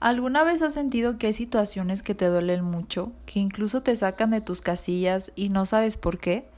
[0.00, 4.30] ¿Alguna vez has sentido que hay situaciones que te duelen mucho, que incluso te sacan
[4.30, 6.48] de tus casillas y no sabes por qué?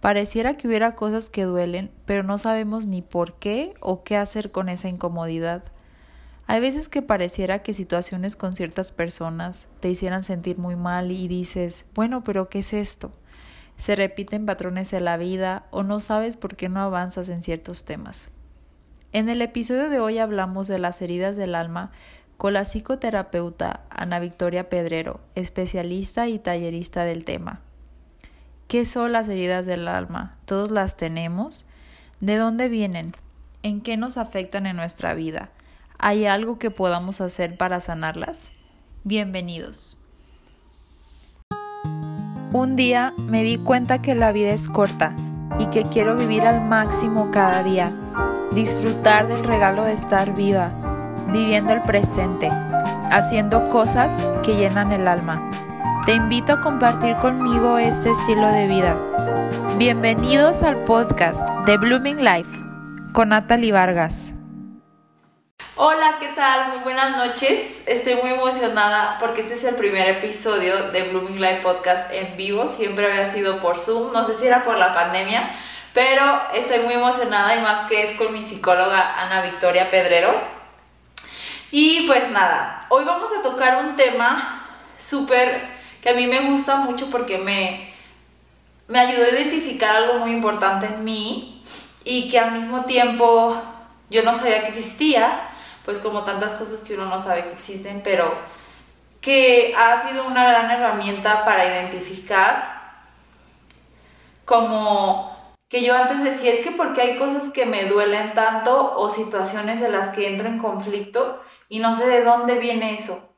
[0.00, 4.50] Pareciera que hubiera cosas que duelen, pero no sabemos ni por qué o qué hacer
[4.52, 5.64] con esa incomodidad.
[6.46, 11.28] Hay veces que pareciera que situaciones con ciertas personas te hicieran sentir muy mal y
[11.28, 13.12] dices, bueno, pero ¿qué es esto?
[13.76, 17.84] Se repiten patrones de la vida o no sabes por qué no avanzas en ciertos
[17.84, 18.30] temas.
[19.12, 21.92] En el episodio de hoy hablamos de las heridas del alma
[22.38, 27.60] con la psicoterapeuta Ana Victoria Pedrero, especialista y tallerista del tema.
[28.68, 30.36] ¿Qué son las heridas del alma?
[30.44, 31.66] ¿Todos las tenemos?
[32.20, 33.12] ¿De dónde vienen?
[33.64, 35.50] ¿En qué nos afectan en nuestra vida?
[35.98, 38.52] ¿Hay algo que podamos hacer para sanarlas?
[39.02, 39.98] Bienvenidos.
[42.52, 45.16] Un día me di cuenta que la vida es corta
[45.58, 47.90] y que quiero vivir al máximo cada día,
[48.52, 50.87] disfrutar del regalo de estar viva
[51.28, 52.50] viviendo el presente,
[53.10, 55.50] haciendo cosas que llenan el alma.
[56.06, 58.96] Te invito a compartir conmigo este estilo de vida.
[59.76, 62.64] Bienvenidos al podcast de Blooming Life
[63.12, 64.32] con Natalie Vargas.
[65.76, 66.70] Hola, ¿qué tal?
[66.70, 67.82] Muy buenas noches.
[67.86, 72.66] Estoy muy emocionada porque este es el primer episodio de Blooming Life Podcast en vivo.
[72.68, 75.50] Siempre había sido por Zoom, no sé si era por la pandemia,
[75.92, 80.57] pero estoy muy emocionada y más que es con mi psicóloga Ana Victoria Pedrero.
[81.70, 84.66] Y pues nada, hoy vamos a tocar un tema
[84.98, 85.68] súper
[86.00, 87.92] que a mí me gusta mucho porque me,
[88.86, 91.62] me ayudó a identificar algo muy importante en mí
[92.04, 93.60] y que al mismo tiempo
[94.08, 95.42] yo no sabía que existía,
[95.84, 98.34] pues como tantas cosas que uno no sabe que existen, pero
[99.20, 102.78] que ha sido una gran herramienta para identificar
[104.46, 105.36] como
[105.68, 109.82] que yo antes decía, es que porque hay cosas que me duelen tanto o situaciones
[109.82, 113.34] en las que entro en conflicto, y no sé de dónde viene eso.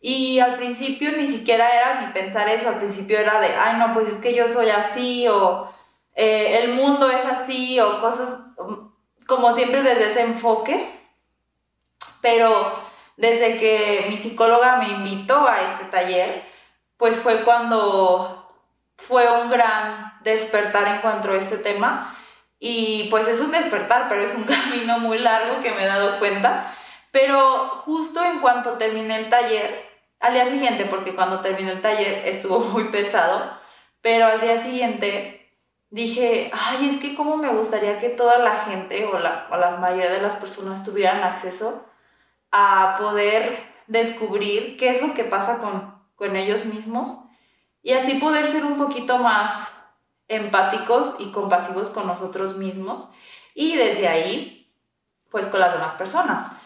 [0.00, 3.92] Y al principio ni siquiera era ni pensar eso, al principio era de, ay no,
[3.92, 5.72] pues es que yo soy así o
[6.14, 8.38] eh, el mundo es así o cosas
[9.26, 11.00] como siempre desde ese enfoque.
[12.20, 12.72] Pero
[13.16, 16.44] desde que mi psicóloga me invitó a este taller,
[16.96, 18.48] pues fue cuando
[18.96, 22.16] fue un gran despertar en cuanto a este tema.
[22.58, 26.18] Y pues es un despertar, pero es un camino muy largo que me he dado
[26.18, 26.76] cuenta.
[27.12, 29.84] Pero justo en cuanto terminé el taller,
[30.18, 33.52] al día siguiente, porque cuando terminé el taller estuvo muy pesado,
[34.00, 35.50] pero al día siguiente
[35.90, 39.76] dije, ay, es que cómo me gustaría que toda la gente o la, o la
[39.76, 41.84] mayoría de las personas tuvieran acceso
[42.50, 47.24] a poder descubrir qué es lo que pasa con, con ellos mismos
[47.82, 49.70] y así poder ser un poquito más
[50.28, 53.12] empáticos y compasivos con nosotros mismos
[53.54, 54.72] y desde ahí,
[55.30, 56.61] pues con las demás personas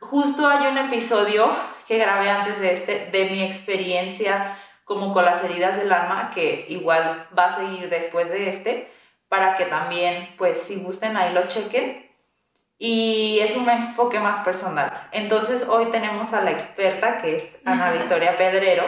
[0.00, 1.50] justo hay un episodio
[1.86, 6.66] que grabé antes de este, de mi experiencia como con las heridas del alma, que
[6.68, 8.92] igual va a seguir después de este,
[9.28, 12.10] para que también, pues, si gusten, ahí lo chequen.
[12.78, 15.08] Y es un enfoque más personal.
[15.12, 18.84] Entonces, hoy tenemos a la experta, que es Ana Victoria Pedrero,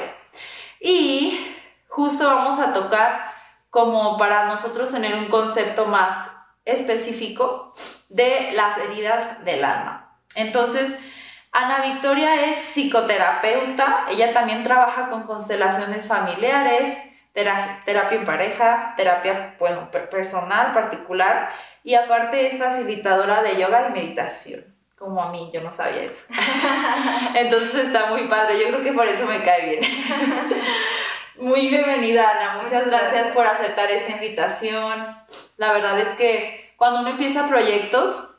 [0.81, 1.57] y
[1.89, 3.33] justo vamos a tocar
[3.71, 6.31] como para nosotros tener un concepto más
[6.65, 7.73] específico
[8.09, 10.04] de las heridas del alma.
[10.35, 10.97] Entonces,
[11.53, 16.99] Ana Victoria es psicoterapeuta, ella también trabaja con constelaciones familiares,
[17.33, 21.51] terapia en pareja, terapia bueno, personal, particular,
[21.85, 24.65] y aparte es facilitadora de yoga y meditación,
[24.97, 26.25] como a mí, yo no sabía eso.
[27.35, 29.83] Entonces está muy padre, yo creo que por eso me cae bien.
[31.37, 35.17] muy bienvenida, Ana, muchas, gracias, gracias por aceptar esta invitación.
[35.57, 38.34] La verdad es que cuando uno empieza proyectos,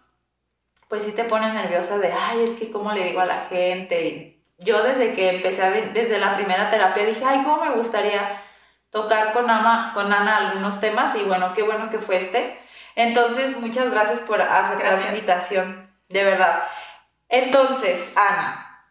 [0.89, 4.05] pues sí te pones nerviosa de, ay, es que cómo le digo a la gente.
[4.07, 7.71] Y yo desde que empecé a ver, desde la primera terapia dije, ay, cómo me
[7.71, 8.41] gustaría
[8.89, 12.57] tocar con, Ama, con Ana algunos temas y bueno, qué bueno que fue este.
[12.95, 16.63] Entonces, muchas gracias por aceptar la invitación, de verdad.
[17.27, 18.85] Entonces, Ana,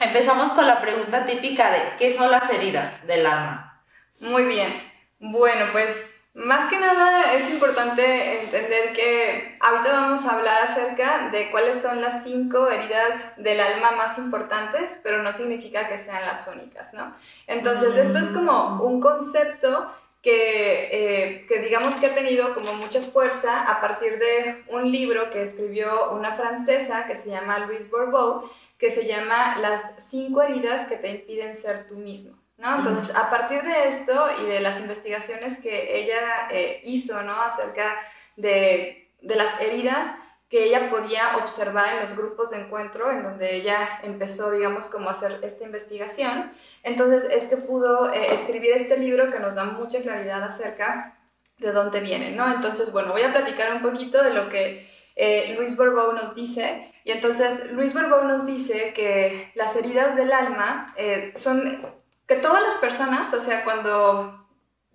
[0.00, 3.84] empezamos con la pregunta típica de ¿qué son las heridas del alma?
[4.20, 4.70] Muy bien.
[5.18, 5.94] Bueno, pues
[6.34, 12.00] más que nada es importante entender que ahorita vamos a hablar acerca de cuáles son
[12.00, 17.14] las cinco heridas del alma más importantes, pero no significa que sean las únicas, ¿no?
[17.46, 19.92] Entonces, esto es como un concepto
[20.22, 25.30] que, eh, que, digamos que ha tenido como mucha fuerza a partir de un libro
[25.30, 30.86] que escribió una francesa que se llama Louise Bourbeau, que se llama Las cinco heridas
[30.86, 32.43] que te impiden ser tú mismo.
[32.56, 32.76] ¿No?
[32.76, 37.40] Entonces, a partir de esto y de las investigaciones que ella eh, hizo, ¿no?
[37.40, 37.96] Acerca
[38.36, 40.12] de, las heridas
[40.48, 45.08] que ella podía observar en los grupos de encuentro en donde ella empezó, digamos, como
[45.08, 46.52] a hacer esta investigación.
[46.82, 51.18] Entonces es que pudo eh, escribir este libro que nos da mucha claridad acerca
[51.58, 52.52] de dónde viene, ¿no?
[52.52, 56.92] Entonces, bueno, voy a platicar un poquito de lo que eh, Luis Bourbeau nos dice.
[57.04, 62.62] Y entonces Luis Bourbeau nos dice que las heridas del alma eh, son que todas
[62.62, 64.46] las personas, o sea, cuando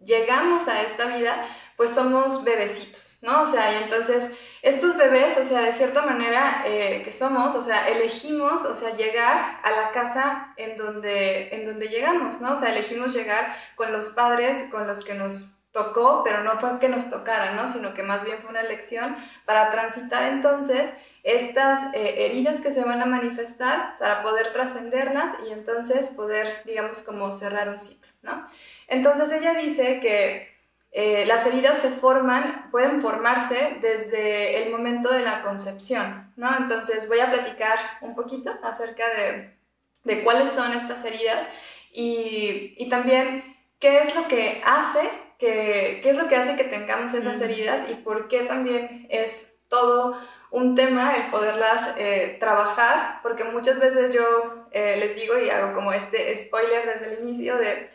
[0.02, 1.46] llegamos a esta vida,
[1.78, 3.42] pues somos bebecitos, ¿no?
[3.42, 4.32] O sea, y entonces
[4.62, 8.96] estos bebés, o sea, de cierta manera eh, que somos, o sea, elegimos, o sea,
[8.96, 12.54] llegar a la casa en donde, en donde llegamos, ¿no?
[12.54, 16.80] O sea, elegimos llegar con los padres con los que nos tocó, pero no fue
[16.80, 17.68] que nos tocara, ¿no?
[17.68, 19.16] Sino que más bien fue una elección
[19.46, 20.94] para transitar entonces
[21.36, 27.02] estas eh, heridas que se van a manifestar para poder trascenderlas y entonces poder, digamos,
[27.02, 28.46] como cerrar un ciclo, ¿no?
[28.88, 30.50] Entonces ella dice que
[30.92, 36.56] eh, las heridas se forman, pueden formarse desde el momento de la concepción, ¿no?
[36.58, 39.56] Entonces voy a platicar un poquito acerca de,
[40.04, 41.48] de cuáles son estas heridas
[41.94, 46.64] y, y, también qué es lo que hace que, qué es lo que hace que
[46.64, 50.20] tengamos esas heridas y por qué también es todo
[50.52, 55.74] un tema el poderlas eh, trabajar, porque muchas veces yo eh, les digo y hago
[55.74, 57.90] como este spoiler desde el inicio de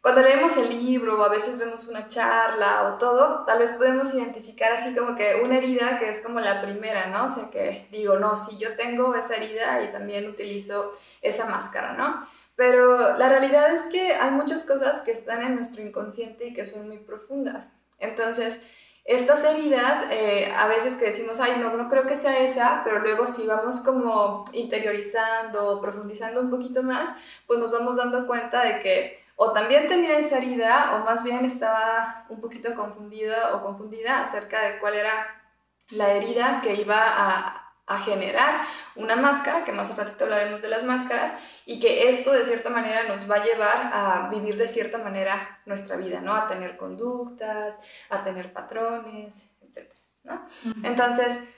[0.00, 4.14] cuando leemos el libro o a veces vemos una charla o todo, tal vez podemos
[4.14, 7.24] identificar así como que una herida que es como la primera, ¿no?
[7.24, 11.92] O sea, que digo, no, si yo tengo esa herida y también utilizo esa máscara,
[11.92, 12.26] ¿no?
[12.56, 16.66] Pero la realidad es que hay muchas cosas que están en nuestro inconsciente y que
[16.66, 17.70] son muy profundas.
[17.98, 18.66] Entonces,
[19.04, 23.00] estas heridas, eh, a veces que decimos, ay, no, no creo que sea esa, pero
[23.00, 27.10] luego si vamos como interiorizando, profundizando un poquito más,
[27.46, 31.46] pues nos vamos dando cuenta de que o también tenía esa herida o más bien
[31.46, 35.42] estaba un poquito confundida o confundida acerca de cuál era
[35.88, 38.62] la herida que iba a, generar
[38.96, 41.34] una máscara, que más ratito hablaremos de las máscaras,
[41.66, 45.60] y que esto de cierta manera nos va a llevar a vivir de cierta manera
[45.66, 46.34] nuestra vida, ¿no?
[46.34, 49.92] A tener conductas, a tener patrones, etc.
[50.24, 50.46] ¿no?
[50.82, 51.48] Entonces,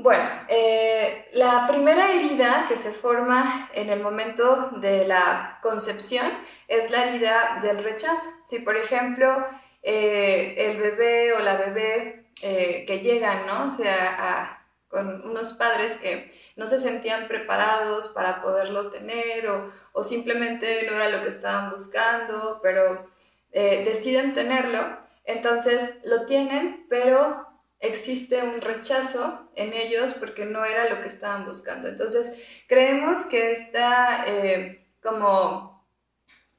[0.00, 6.24] bueno, eh, la primera herida que se forma en el momento de la concepción
[6.68, 8.30] es la herida del rechazo.
[8.46, 9.44] Si, por ejemplo,
[9.82, 13.66] eh, el bebé o la bebé eh, que llegan, ¿no?
[13.66, 14.57] O sea,
[14.88, 20.96] con unos padres que no se sentían preparados para poderlo tener o, o simplemente no
[20.96, 23.10] era lo que estaban buscando, pero
[23.50, 27.48] deciden tenerlo, entonces lo tienen, pero
[27.80, 31.88] existe un rechazo en ellos porque no era lo que estaban buscando.
[31.88, 32.32] Entonces,
[32.66, 35.86] creemos que esta, eh, como,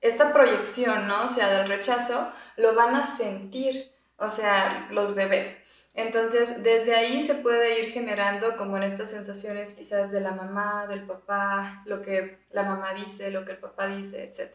[0.02, 1.28] esta proyección, ¿no?
[1.28, 5.62] Sea, del rechazo, lo van a sentir, o sea, los bebés.
[6.00, 11.04] Entonces, desde ahí se puede ir generando como estas sensaciones quizás de la mamá, del
[11.04, 14.51] papá, lo que la mamá dice, lo que el papá dice, etc.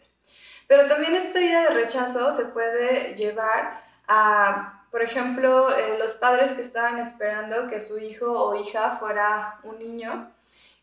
[0.66, 6.52] Pero también esta idea de rechazo se puede llevar a por ejemplo, eh, los padres
[6.52, 10.30] que estaban esperando que su hijo o hija fuera un niño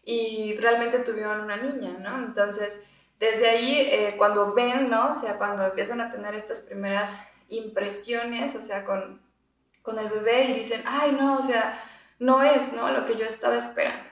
[0.04, 2.18] y realmente tuvieron una niña, ¿no?
[2.18, 2.86] Entonces,
[3.22, 5.12] desde ahí, eh, cuando ven, ¿no?
[5.12, 7.16] O sea, cuando empiezan a tener estas primeras
[7.48, 9.22] impresiones, o sea, con,
[9.82, 11.82] con el bebé y dicen, ay, no, o sea,
[12.20, 12.92] no es, ¿no?
[12.92, 14.04] Lo que yo estaba esperando.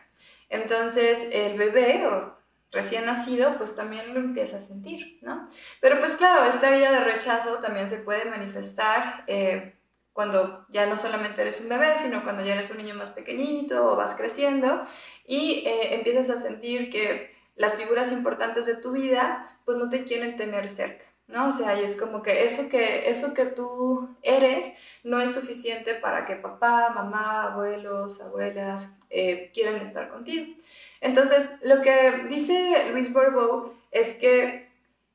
[0.49, 2.39] Entonces, el bebé o
[2.71, 5.49] recién nacido, pues también lo empieza a sentir, ¿no?
[5.81, 9.75] Pero pues claro, esta vida de rechazo también se puede manifestar eh,
[10.13, 13.91] cuando ya no solamente eres un bebé, sino cuando ya eres un niño más pequeñito
[13.91, 14.85] o vas creciendo
[15.25, 20.03] y eh, empiezas a sentir que las figuras importantes de tu vida pues no te
[20.03, 21.49] quieren tener cerca, ¿no?
[21.49, 25.95] O sea, y es como que eso que, eso que tú eres no es suficiente
[25.95, 30.53] para que papá, mamá, abuelos, abuelas eh, quieran estar contigo.
[31.01, 34.69] Entonces, lo que dice Luis Bourbeau es que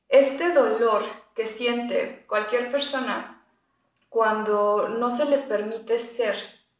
[0.09, 1.03] este dolor
[1.35, 3.43] que siente cualquier persona
[4.09, 6.35] cuando no se le permite ser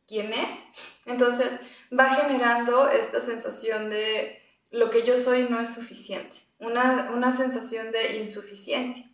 [0.08, 0.64] quien es,
[1.06, 1.62] entonces
[1.98, 7.92] va generando esta sensación de lo que yo soy no es suficiente, una, una sensación
[7.92, 9.10] de insuficiencia.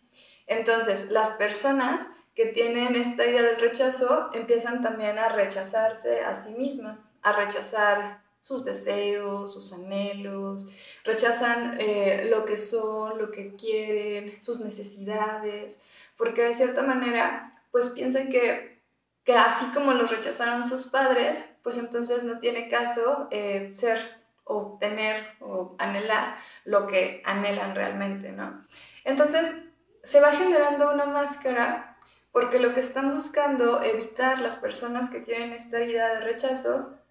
[0.46, 6.52] Entonces, las personas que tienen esta idea del rechazo empiezan también a rechazarse a sí
[6.52, 10.70] mismas, a rechazar sus deseos, sus anhelos,
[11.04, 15.82] rechazan eh, lo que son, lo que quieren, sus necesidades,
[16.16, 18.80] porque de cierta manera pues piensan que,
[19.24, 24.76] que así como los rechazaron sus padres, pues entonces no tiene caso eh, ser o
[24.80, 28.66] tener o anhelar lo que anhelan realmente, ¿no?
[29.04, 29.70] Entonces
[30.02, 31.91] se va generando una máscara
[32.32, 37.02] porque lo que están buscando evitar las personas que tienen esta herida de rechazo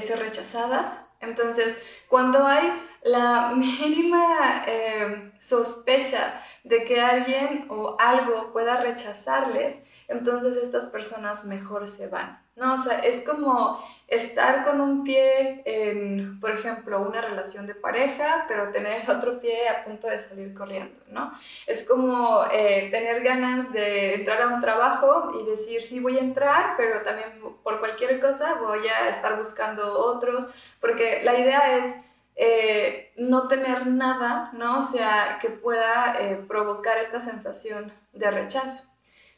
[0.00, 1.00] ser rechazadas.
[1.20, 2.72] Entonces, cuando hay
[3.02, 11.88] la mínima eh, sospecha de que alguien o algo pueda rechazarles, entonces estas personas mejor
[11.88, 12.43] se van.
[12.56, 17.74] No, o sea, es como estar con un pie en, por ejemplo, una relación de
[17.74, 21.32] pareja, pero tener el otro pie a punto de salir corriendo, ¿no?
[21.66, 26.20] Es como eh, tener ganas de entrar a un trabajo y decir, sí, voy a
[26.20, 30.48] entrar, pero también por cualquier cosa voy a estar buscando otros,
[30.80, 32.04] porque la idea es
[32.36, 34.80] eh, no tener nada, ¿no?
[34.80, 38.84] O sea, que pueda eh, provocar esta sensación de rechazo.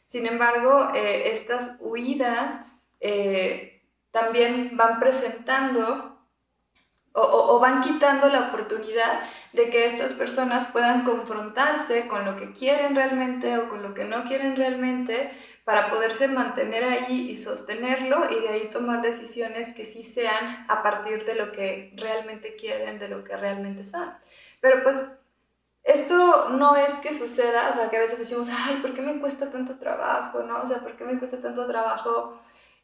[0.07, 2.65] Sin embargo, estas huidas
[4.11, 6.17] también van presentando
[7.19, 9.23] o, van quitando la oportunidad
[9.55, 14.05] de que estas personas puedan confrontarse con lo que quieren realmente o con lo que
[14.05, 15.31] no quieren realmente
[15.65, 20.83] para poderse mantener ahí y sostenerlo y de ahí tomar decisiones que sí sean a
[20.83, 24.13] partir de lo que realmente quieren, de lo que realmente son.
[24.61, 25.11] Pero pues
[25.85, 29.21] esto no es que suceda, o sea, que a veces decimos, ay, ¿por qué me
[29.21, 30.43] cuesta tanto trabajo?
[30.43, 30.61] ¿No?
[30.61, 32.39] O sea, ¿por qué me cuesta tanto trabajo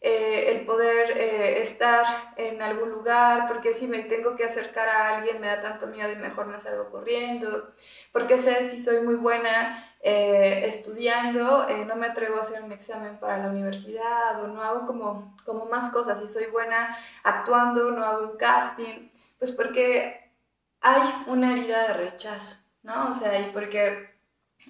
[0.04, 5.16] eh, el poder eh, estar en algún lugar, porque si me tengo que acercar a
[5.16, 7.72] alguien me da tanto miedo y mejor me salgo corriendo,
[8.10, 13.16] porque sé si soy muy buena eh, estudiando, no me atrevo a hacer un examen
[13.20, 18.04] para la universidad o no hago como, como más cosas, si soy buena actuando, no
[18.04, 20.32] hago un casting, pues porque
[20.80, 23.10] hay una herida de rechazo, ¿no?
[23.10, 24.10] O sea, y porque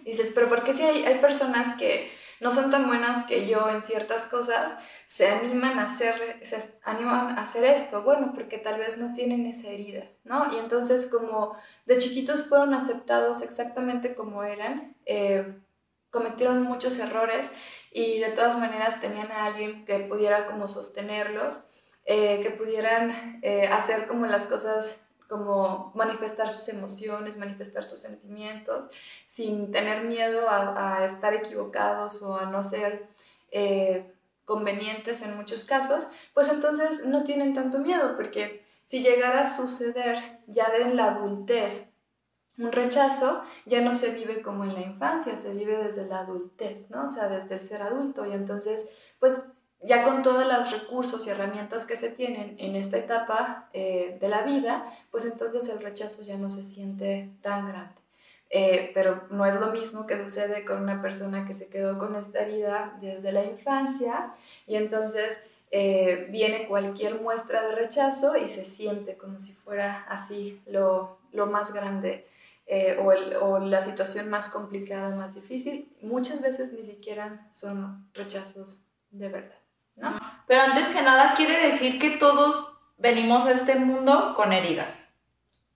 [0.04, 2.12] dices, pero ¿por qué si hay, hay personas que
[2.42, 7.38] no son tan buenas que yo en ciertas cosas, se animan a hacer, se animan
[7.38, 8.02] a hacer esto?
[8.02, 10.52] Bueno, porque tal vez no tienen esa herida, ¿no?
[10.52, 11.56] Y entonces como
[11.86, 15.54] de chiquitos fueron aceptados exactamente como eran, eh,
[16.10, 17.52] cometieron muchos errores
[17.92, 21.64] y de todas maneras tenían a alguien que pudiera como sostenerlos,
[22.04, 25.01] eh, que pudieran eh, hacer como las cosas
[25.32, 28.90] como manifestar sus emociones, manifestar sus sentimientos,
[29.28, 33.08] sin tener miedo a, estar equivocados o a no ser
[34.44, 40.40] convenientes en muchos casos, pues entonces no tienen tanto miedo, porque si llegara a suceder
[40.48, 41.88] ya en la adultez
[42.58, 46.90] un rechazo, ya no se vive como en la infancia, se vive desde la adultez,
[46.90, 47.04] ¿no?
[47.04, 48.26] O sea, desde el ser adulto.
[48.26, 52.98] Y entonces, pues ya con todos los recursos y herramientas que se tienen en esta
[52.98, 57.94] etapa eh, de la vida, pues entonces el rechazo ya no se siente tan grande.
[58.50, 62.14] Eh, pero no es lo mismo que sucede con una persona que se quedó con
[62.16, 64.34] esta herida desde la infancia
[64.66, 70.60] y entonces eh, viene cualquier muestra de rechazo y se siente como si fuera así
[70.66, 72.26] lo, lo más grande
[72.98, 75.94] o, la situación más complicada, más difícil.
[76.00, 79.61] Muchas veces ni siquiera son rechazos de verdad,
[79.96, 80.18] ¿no?
[80.46, 85.12] Pero antes que nada quiere decir que todos venimos a este mundo con heridas.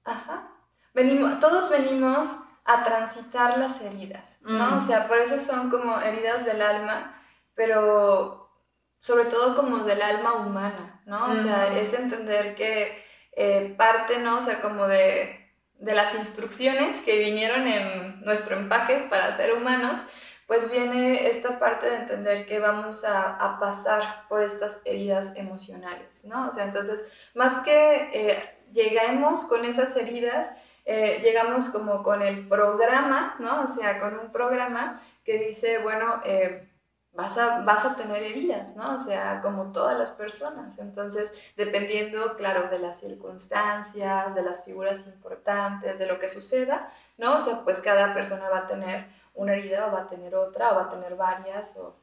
[0.04, 0.48] Ajá.
[0.94, 4.74] Venimos, todos venimos a transitar las heridas, ¿no?
[4.74, 4.80] O mm.
[4.80, 7.20] sea, por eso son como heridas del alma,
[7.54, 8.50] pero
[8.98, 11.30] sobre todo como del alma humana, ¿no?
[11.30, 14.38] O sea, es entender que eh, parte, ¿no?
[14.38, 20.06] O sea, como de, de las instrucciones que vinieron en nuestro empaque para ser humanos,
[20.46, 26.24] pues viene esta parte de entender que vamos a, a, pasar por estas heridas emocionales,
[26.24, 26.48] ¿no?
[26.48, 32.46] O sea, entonces, más que eh, lleguemos con esas heridas, eh, llegamos como con el
[32.46, 33.64] programa, ¿no?
[33.64, 36.70] O sea, con un programa que dice, bueno, eh,
[37.12, 38.94] vas, a, vas a tener heridas, ¿no?
[38.94, 40.78] O sea, como todas las personas.
[40.78, 47.36] Entonces, dependiendo, claro, de las circunstancias, de las figuras importantes, de lo que suceda, ¿no?
[47.36, 50.72] O sea, pues cada persona va a tener una herida o va a tener otra
[50.72, 51.96] o va a tener varias o...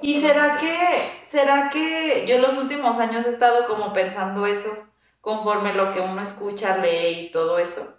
[0.00, 4.86] ¿Y será que, será que yo en los últimos años he estado como pensando eso,
[5.20, 7.96] conforme lo que uno escucha, lee y todo eso?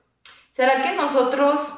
[0.51, 1.74] ¿Será que nosotros,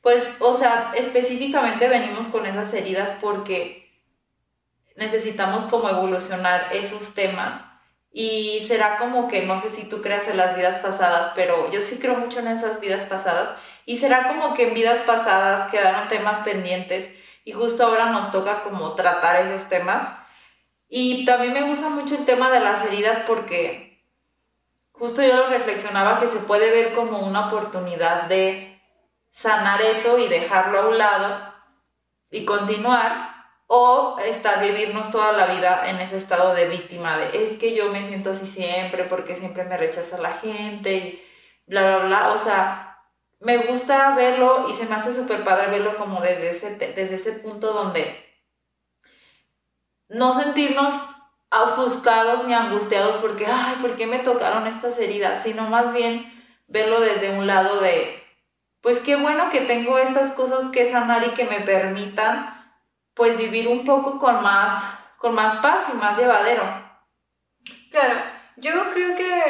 [0.00, 3.90] pues, o sea, específicamente venimos con esas heridas porque
[4.96, 7.64] necesitamos como evolucionar esos temas?
[8.12, 11.80] Y será como que, no sé si tú creas en las vidas pasadas, pero yo
[11.80, 13.54] sí creo mucho en esas vidas pasadas.
[13.86, 17.10] Y será como que en vidas pasadas quedaron temas pendientes
[17.44, 20.12] y justo ahora nos toca como tratar esos temas.
[20.88, 24.04] Y también me gusta mucho el tema de las heridas porque
[24.92, 28.80] justo yo lo reflexionaba que se puede ver como una oportunidad de
[29.30, 31.54] sanar eso y dejarlo a un lado
[32.30, 33.41] y continuar
[33.74, 37.90] o estar vivirnos toda la vida en ese estado de víctima de es que yo
[37.90, 41.24] me siento así siempre porque siempre me rechaza la gente y
[41.64, 42.98] bla bla bla, o sea,
[43.40, 47.32] me gusta verlo y se me hace súper padre verlo como desde ese, desde ese
[47.32, 48.22] punto donde
[50.10, 50.92] no sentirnos
[51.50, 55.42] ofuscados ni angustiados porque, ay, ¿por qué me tocaron estas heridas?
[55.42, 56.30] Sino más bien
[56.66, 58.22] verlo desde un lado de,
[58.82, 62.61] pues qué bueno que tengo estas cosas que sanar y que me permitan,
[63.14, 64.84] pues vivir un poco con más,
[65.18, 66.62] con más paz y más llevadero.
[67.90, 68.20] Claro,
[68.56, 69.42] yo creo que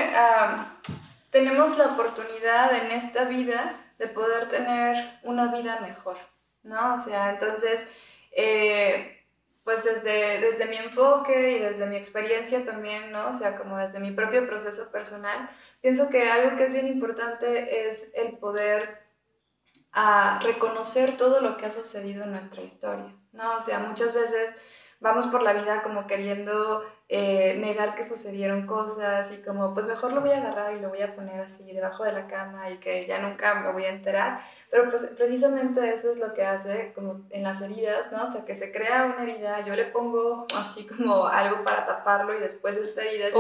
[1.30, 6.18] tenemos la oportunidad en esta vida de poder tener una vida mejor,
[6.62, 6.94] ¿no?
[6.94, 7.90] O sea, entonces,
[8.32, 9.24] eh,
[9.64, 13.28] pues desde, desde mi enfoque y desde mi experiencia también, ¿no?
[13.28, 15.48] O sea, como desde mi propio proceso personal,
[15.80, 19.02] pienso que algo que es bien importante es el poder
[19.92, 23.56] a reconocer todo lo que ha sucedido en nuestra historia, ¿no?
[23.56, 24.56] O sea, muchas veces
[25.00, 30.12] vamos por la vida como queriendo eh, negar que sucedieron cosas y como, pues mejor
[30.12, 32.78] lo voy a agarrar y lo voy a poner así debajo de la cama y
[32.78, 34.40] que ya nunca me voy a enterar.
[34.70, 38.22] Pero pues precisamente eso es lo que hace como en las heridas, ¿no?
[38.22, 42.34] O sea, que se crea una herida, yo le pongo así como algo para taparlo
[42.34, 43.38] y después esta herida está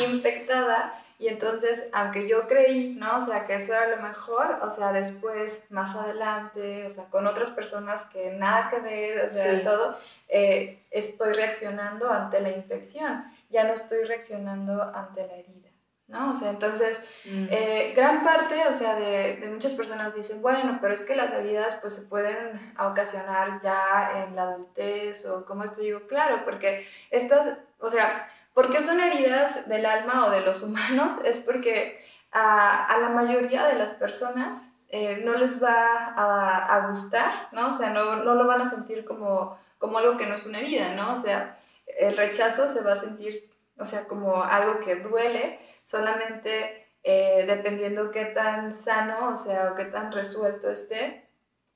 [0.00, 3.18] infectada y entonces, aunque yo creí, ¿no?
[3.18, 7.26] O sea, que eso era lo mejor, o sea, después, más adelante, o sea, con
[7.26, 13.24] otras personas que nada que ver, o sea, todo, eh, estoy reaccionando ante la infección,
[13.48, 15.70] ya no estoy reaccionando ante la herida,
[16.06, 16.32] ¿no?
[16.32, 17.46] O sea, entonces, mm.
[17.50, 21.32] eh, gran parte, o sea, de, de, muchas personas dicen, bueno, pero es que las
[21.32, 26.86] heridas, pues, se pueden ocasionar ya en la adultez, o como esto digo, claro, porque
[27.10, 31.18] estas, o sea, ¿Por qué son heridas del alma o de los humanos?
[31.26, 32.00] Es porque
[32.32, 37.68] a, la mayoría de las personas eh, no les va a, gustar, ¿no?
[37.68, 40.60] O sea, no, no, lo van a sentir como, como algo que no es una
[40.60, 41.12] herida, ¿no?
[41.12, 41.58] O sea,
[41.98, 43.46] el rechazo se va a sentir,
[43.76, 49.74] o sea, como algo que duele, solamente eh, dependiendo qué tan sano, o sea, o
[49.74, 51.28] qué tan resuelto esté,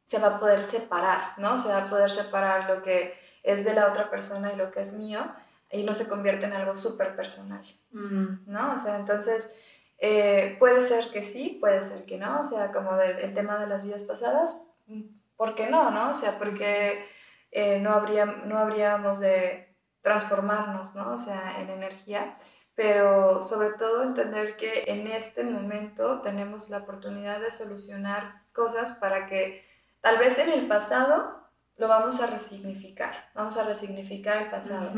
[0.06, 1.58] se va a poder separar, ¿no?
[1.58, 4.80] Se va a poder separar lo que es de la otra persona y lo que
[4.80, 5.30] es mío
[5.70, 8.50] y no se convierte en algo súper personal, mm.
[8.50, 8.74] ¿no?
[8.74, 9.54] O sea, entonces,
[9.98, 13.66] eh, puede ser que sí, puede ser que no, o sea, como el tema de
[13.66, 14.62] las vidas pasadas,
[15.36, 16.10] ¿por qué no, no?
[16.10, 17.04] O sea, porque
[17.50, 21.12] eh, no, habría, no habríamos de transformarnos, ¿no?
[21.12, 22.38] O sea, en energía,
[22.74, 29.26] pero sobre todo entender que en este momento tenemos la oportunidad de solucionar cosas para
[29.26, 29.64] que
[30.00, 31.40] tal vez en el pasado
[31.76, 34.92] lo vamos a resignificar, vamos a resignificar el pasado.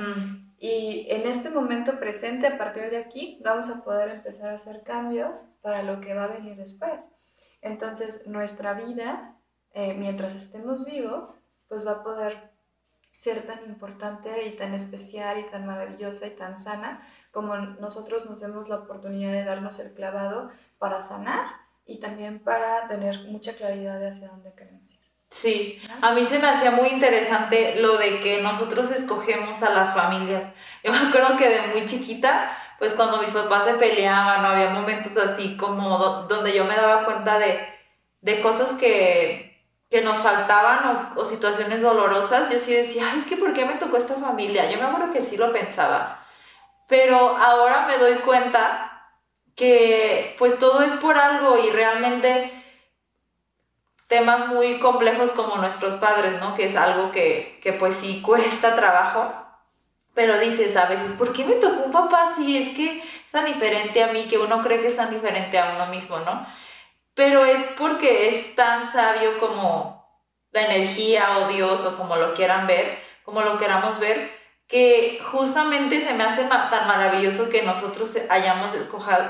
[0.65, 4.85] Y en este momento presente, a partir de aquí, vamos a poder empezar a hacer
[4.85, 7.05] cambios para lo que va a venir después.
[7.63, 9.37] Entonces, nuestra vida,
[9.75, 12.53] eh, mientras estemos vivos, pues va a poder
[13.17, 18.39] ser tan importante y tan especial y tan maravillosa y tan sana como nosotros nos
[18.39, 21.45] demos la oportunidad de darnos el clavado para sanar
[21.87, 25.02] y también para tener mucha claridad de hacia dónde queremos ir.
[25.33, 29.95] Sí, a mí se me hacía muy interesante lo de que nosotros escogemos a las
[29.95, 30.45] familias.
[30.85, 34.69] Yo me acuerdo que de muy chiquita, pues cuando mis papás se peleaban, no había
[34.69, 37.67] momentos así como donde yo me daba cuenta de,
[38.21, 43.25] de cosas que, que nos faltaban o, o, situaciones dolorosas, yo sí decía, Ay, es
[43.25, 44.71] que ¿por qué me tocó esta familia?
[44.71, 46.27] Yo me acuerdo que sí lo pensaba,
[46.89, 49.09] pero ahora me doy cuenta
[49.57, 52.62] que pues todo es por algo y realmente
[54.09, 56.55] temas muy complejos como nuestros padres, ¿no?
[56.55, 59.33] Que es algo que, que pues sí cuesta trabajo,
[60.15, 62.59] pero dices a veces, ¿por qué me tocó un papá así?
[62.59, 65.75] Es que es tan diferente a mí, que uno cree que es tan diferente a
[65.75, 66.47] uno mismo, ¿no?
[67.15, 70.03] Pero es porque es tan sabio como
[70.51, 74.31] la energía o Dios o como lo quieran ver, como lo queramos ver,
[74.69, 78.73] que justamente se me hace tan maravilloso que nosotros hayamos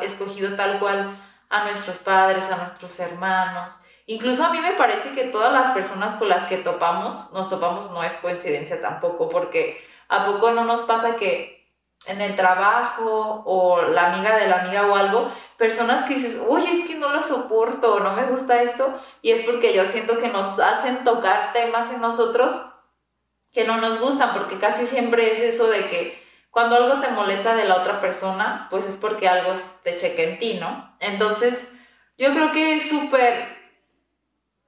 [0.03, 5.25] escogido tal cual a nuestros padres, a nuestros hermanos, Incluso a mí me parece que
[5.25, 10.27] todas las personas con las que topamos, nos topamos no es coincidencia tampoco, porque ¿a
[10.27, 11.63] poco no nos pasa que
[12.07, 16.71] en el trabajo o la amiga de la amiga o algo, personas que dices, oye,
[16.71, 20.29] es que no lo soporto, no me gusta esto, y es porque yo siento que
[20.29, 22.61] nos hacen tocar temas en nosotros
[23.53, 27.55] que no nos gustan, porque casi siempre es eso de que cuando algo te molesta
[27.55, 30.97] de la otra persona, pues es porque algo te cheque en ti, ¿no?
[31.01, 31.69] Entonces,
[32.19, 33.62] yo creo que es súper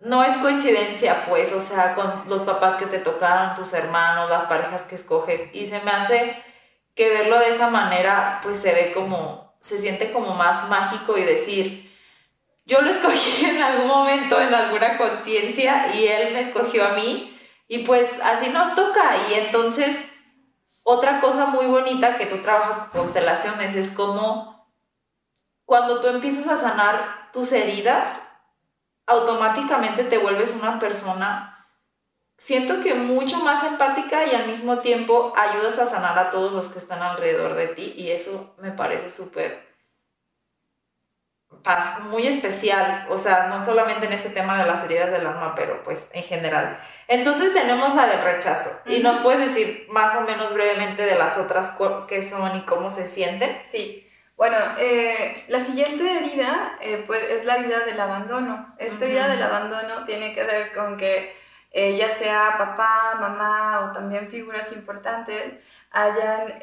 [0.05, 4.45] no es coincidencia, pues, o sea, con los papás que te tocaron, tus hermanos, las
[4.45, 6.43] parejas que escoges, y se me hace
[6.95, 11.25] que verlo de esa manera, pues se ve como, se siente como más mágico y
[11.25, 11.91] decir,
[12.67, 17.39] yo lo escogí en algún momento, en alguna conciencia, y él me escogió a mí,
[17.67, 20.05] y pues así nos toca, y entonces,
[20.83, 24.55] otra cosa muy bonita que tú trabajas con constelaciones es como
[25.65, 28.21] cuando tú empiezas a sanar tus heridas,
[29.07, 31.51] automáticamente te vuelves una persona
[32.37, 36.69] siento que mucho más empática y al mismo tiempo ayudas a sanar a todos los
[36.69, 39.75] que están alrededor de ti y eso me parece súper
[42.11, 45.83] muy especial, o sea, no solamente en ese tema de las heridas del alma, pero
[45.83, 46.79] pues en general.
[47.09, 51.39] Entonces tenemos la del rechazo y nos puedes decir más o menos brevemente de las
[51.39, 53.61] otras que son y cómo se sienten.
[53.63, 54.04] Sí,
[54.37, 58.75] bueno, eh, la siguiente herida eh, pues, es la herida del abandono.
[58.79, 61.37] Esta herida del abandono tiene que ver con que
[61.71, 65.59] eh, ya sea papá, mamá o también figuras importantes
[65.91, 66.61] hayan,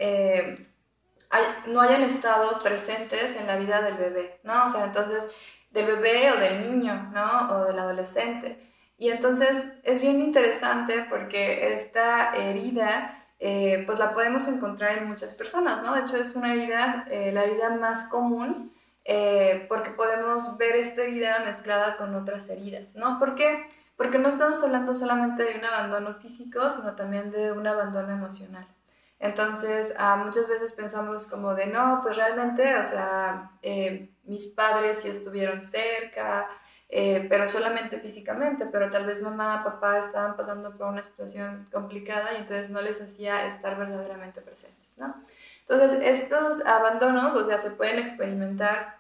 [1.67, 4.65] no hayan estado presentes en la vida del bebé, ¿no?
[4.65, 5.34] O sea, entonces,
[5.69, 7.51] del bebé o del niño, ¿no?
[7.53, 8.60] O del adolescente.
[8.97, 15.34] Y entonces es bien interesante porque esta herida eh, pues la podemos encontrar en muchas
[15.34, 15.95] personas, ¿no?
[15.95, 18.71] De hecho es una herida, eh, la herida más común,
[19.04, 23.17] eh, porque podemos ver esta herida mezclada con otras heridas, ¿no?
[23.17, 23.67] ¿Por qué?
[23.97, 28.67] Porque no estamos hablando solamente de un abandono físico, sino también de un abandono emocional.
[29.17, 33.54] Entonces, ah, muchas veces pensamos como de, no, pues realmente, o sea,
[34.23, 36.47] mis padres sí estuvieron cerca,
[36.93, 42.34] eh, pero solamente físicamente, pero tal vez mamá, papá estaban pasando por una situación complicada
[42.34, 45.15] y entonces no les hacía estar verdaderamente presentes, ¿no?
[45.69, 48.97] Entonces, estos abandonos, o sea, se pueden experimentar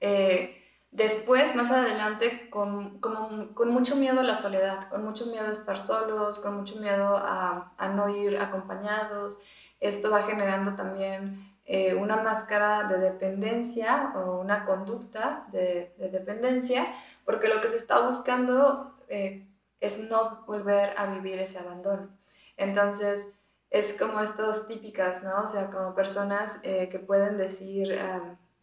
[0.00, 5.48] eh, después, más adelante, con, con, con, mucho miedo a la soledad, con mucho miedo
[5.48, 9.42] a estar solos, con mucho miedo a, a no ir acompañados.
[9.80, 16.86] Esto va generando también eh, una máscara de dependencia o una conducta de, de dependencia
[17.28, 19.46] porque lo que se está buscando eh,
[19.80, 22.08] es no volver a vivir ese abandono.
[22.56, 23.36] Entonces,
[23.68, 25.44] es como estas típicas, ¿no?
[25.44, 28.00] O sea, como personas eh, que pueden decir,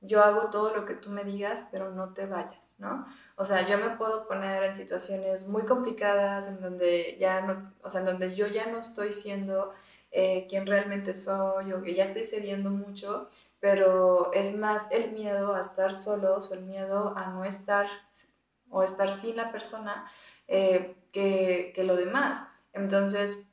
[0.01, 3.05] yo hago todo lo que tú me digas, pero no te vayas, ¿no?
[3.35, 7.89] O sea, yo me puedo poner en situaciones muy complicadas en donde ya no, o
[7.91, 9.73] sea, en donde yo ya no estoy siendo
[10.09, 15.53] eh, quien realmente soy o que ya estoy cediendo mucho, pero es más el miedo
[15.53, 17.85] a estar solos o el miedo a no estar
[18.69, 20.09] o estar sin la persona
[20.47, 22.41] eh, que, que, lo demás.
[22.73, 23.51] Entonces,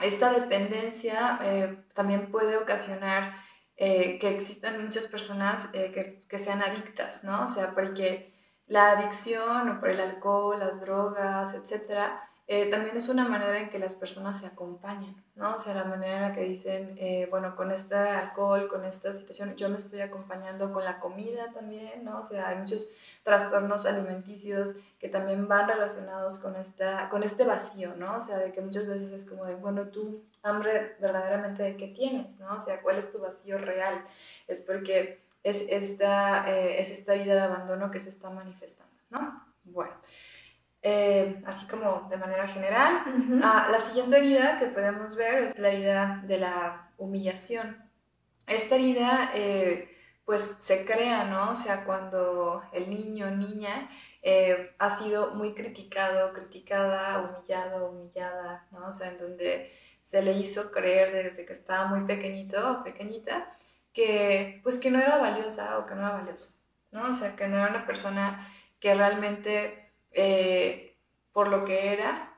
[0.00, 3.34] esta dependencia eh, también puede ocasionar
[3.76, 7.44] eh, que existan muchas personas que, que, sean adictas, ¿no?
[7.44, 8.34] O sea, porque
[8.66, 13.68] la adicción o por el alcohol, las drogas, etcétera, eh, también es una manera en
[13.68, 15.56] que las personas se acompañan, ¿no?
[15.56, 19.12] O sea, la manera en la que dicen, eh, bueno, con este alcohol, con esta
[19.12, 22.20] situación, yo me estoy acompañando con la comida también, ¿no?
[22.20, 22.88] O sea, hay muchos
[23.22, 28.16] trastornos alimenticios que también van relacionados con, esta, con este vacío, ¿no?
[28.16, 31.88] O sea, de que muchas veces es como de, bueno, tú hambre verdaderamente de qué
[31.88, 32.54] tienes, ¿no?
[32.54, 34.06] O sea, ¿cuál es tu vacío real?
[34.46, 39.44] Es porque es esta, eh, es esta idea de abandono que se está manifestando, ¿no?
[39.64, 39.92] Bueno.
[40.82, 43.02] Eh, así como de manera general.
[43.42, 47.76] Ah, la siguiente herida que podemos ver es la herida de la humillación.
[48.46, 51.52] Esta herida eh, pues se crea, ¿no?
[51.52, 53.90] O sea, cuando el niño o niña
[54.22, 58.88] eh, ha sido muy criticado, criticada, humillado, humillada, ¿no?
[58.88, 59.72] O sea, en donde
[60.04, 63.56] se le hizo creer desde que estaba muy pequeñito o pequeñita
[63.92, 66.54] que pues que no era valiosa o que no era valioso,
[66.92, 67.10] ¿no?
[67.10, 69.87] O sea, que no era una persona que realmente
[70.20, 70.96] eh,
[71.32, 72.34] por lo que era,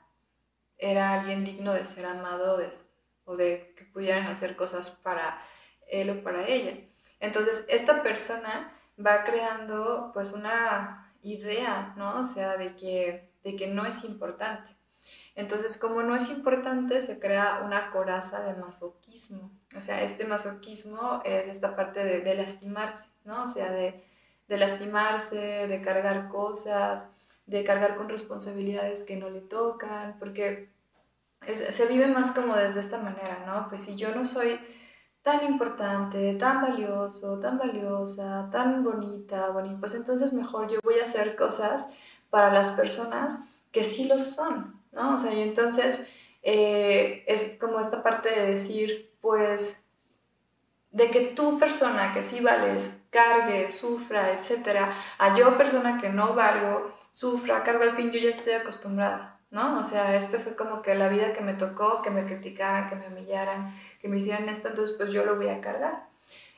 [0.77, 2.61] era alguien digno de ser amado
[3.25, 5.43] o de que pudieran hacer cosas para
[5.89, 6.77] él o para ella.
[7.21, 8.67] Entonces, esta persona
[8.99, 12.21] va creando pues una idea, ¿no?
[12.21, 14.77] O sea, de que, de que no es importante.
[15.35, 19.51] Entonces, como no es importante, se crea una coraza de masoquismo.
[19.75, 23.45] O sea, este masoquismo es esta parte de, lastimarse, ¿no?
[23.45, 24.05] O sea, de,
[24.49, 27.07] de lastimarse, de cargar cosas,
[27.47, 30.71] de cargar con responsabilidades que no le tocan, porque
[31.47, 33.69] se vive más como desde esta manera, ¿no?
[33.69, 34.61] Pues si yo no soy
[35.23, 41.05] tan importante, tan valioso, tan valiosa, tan bonita, bonita, pues entonces mejor yo voy a
[41.05, 41.93] hacer cosas
[42.31, 45.15] para las personas que sí lo son, ¿no?
[45.15, 46.09] O sea, y entonces
[46.43, 49.83] eh, es como esta parte de decir, pues,
[50.91, 56.35] de que tú persona que sí vales, cargue, sufra, etcétera, a yo persona que no
[56.35, 59.79] valgo, sufra, cargo al fin, yo ya estoy acostumbrada, ¿no?
[59.79, 62.97] O sea, este fue como que la vida que me tocó, que me criticaran, que
[62.97, 66.09] me humillaran, que me hicieran esto, entonces pues yo lo voy a cargar.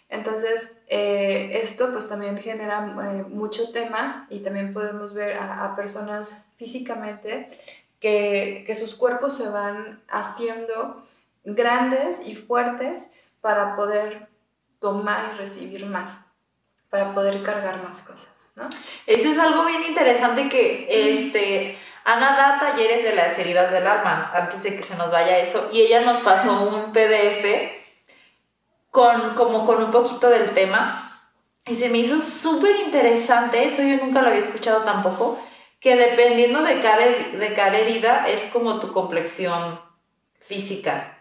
[0.09, 6.45] Entonces, eh, esto pues también genera eh, mucho tema y también podemos ver a, personas
[6.59, 7.49] físicamente
[7.99, 11.07] que, que, sus cuerpos se van haciendo
[11.45, 13.11] grandes y fuertes
[13.41, 14.29] para poder
[14.81, 16.19] tomar y recibir más
[16.93, 18.69] para poder cargar más cosas, ¿no?
[19.07, 24.31] Eso es algo bien interesante que, este, Ana da talleres de las heridas del alma,
[24.35, 27.73] antes de que se nos vaya eso, y ella nos pasó un PDF
[28.91, 31.31] con, como con un poquito del tema,
[31.65, 35.41] y se me hizo súper interesante, eso yo nunca lo había escuchado tampoco,
[35.81, 39.81] que dependiendo de cada, de cada herida es como tu complexión
[40.41, 41.19] física.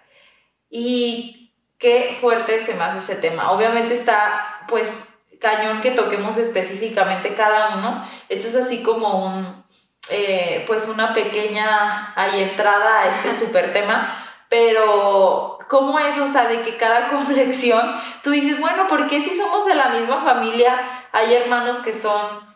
[0.70, 3.52] Y qué fuerte se me hace ese tema.
[3.52, 5.04] Obviamente está, pues,
[5.42, 8.08] cañón que toquemos específicamente cada uno.
[8.30, 9.64] Esto es así como un,
[10.10, 14.26] eh, pues, una pequeña ahí entrada a este súper tema.
[14.50, 16.18] Pero, ¿cómo es?
[16.18, 19.90] O sea, de que cada complexión, tú dices, bueno, ¿por qué si somos de la
[19.90, 22.52] misma familia hay hermanos que son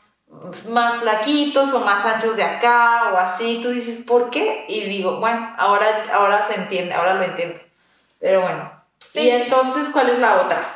[0.70, 4.66] más flaquitos o más anchos de acá o así, tú dices, ¿por qué?
[4.68, 7.60] Y digo, bueno, ahora, ahora se entiende, ahora lo entiendo.
[8.20, 8.72] Pero bueno.
[9.14, 10.68] ¿Y entonces cuál es la otra?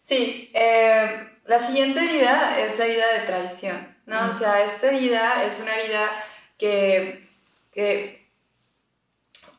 [0.00, 4.28] Sí, eh, la siguiente herida es la herida de traición, ¿no?
[4.28, 6.08] O sea, esta herida es una herida
[6.56, 7.28] que,
[7.72, 8.30] que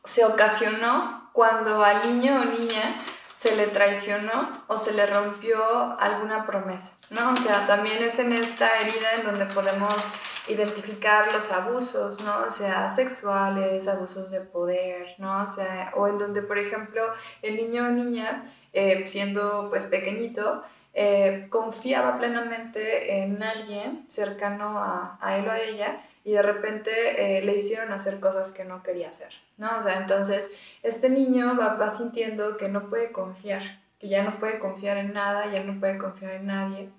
[0.02, 2.96] se ocasionó cuando al niño o niña
[3.36, 7.34] se le traicionó o se le rompió alguna promesa, ¿no?
[7.34, 10.14] O sea, también es en esta herida en donde podemos
[10.48, 12.44] identificar los abusos, ¿no?
[12.46, 15.42] O sea, sexuales, abusos de poder, ¿no?
[15.42, 20.62] O sea, o en donde, por ejemplo, el niño o niña, eh, siendo pues pequeñito,
[20.94, 27.38] eh, confiaba plenamente en alguien cercano a, a, él o a ella y de repente
[27.38, 29.70] eh, le hicieron hacer cosas que no quería hacer, ¿no?
[29.78, 30.50] O sea, entonces
[30.82, 35.46] este niño va, sintiendo que no puede confiar, que ya no puede confiar en nada,
[35.46, 36.90] ya no puede confiar en nadie,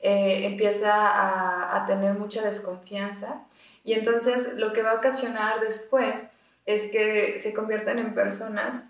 [0.00, 3.42] eh, empieza a, a, tener mucha desconfianza
[3.84, 6.26] y entonces lo que va a ocasionar después
[6.64, 8.88] es que se conviertan en personas